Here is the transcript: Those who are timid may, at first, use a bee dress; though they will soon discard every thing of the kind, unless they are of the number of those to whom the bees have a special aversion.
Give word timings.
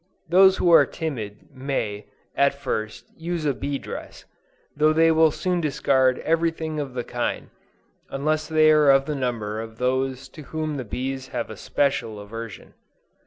Those 0.29 0.57
who 0.57 0.71
are 0.71 0.87
timid 0.87 1.45
may, 1.53 2.07
at 2.35 2.55
first, 2.55 3.05
use 3.15 3.45
a 3.45 3.53
bee 3.53 3.77
dress; 3.77 4.25
though 4.75 4.93
they 4.93 5.11
will 5.11 5.29
soon 5.29 5.61
discard 5.61 6.17
every 6.25 6.49
thing 6.49 6.79
of 6.79 6.95
the 6.95 7.03
kind, 7.03 7.51
unless 8.09 8.47
they 8.47 8.71
are 8.71 8.89
of 8.89 9.05
the 9.05 9.13
number 9.13 9.61
of 9.61 9.77
those 9.77 10.27
to 10.29 10.41
whom 10.41 10.77
the 10.77 10.83
bees 10.85 11.27
have 11.27 11.51
a 11.51 11.55
special 11.55 12.19
aversion. 12.19 12.73